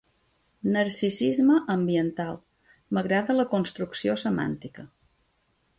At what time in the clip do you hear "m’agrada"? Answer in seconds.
2.97-3.39